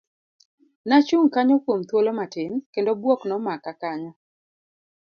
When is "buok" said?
3.01-3.21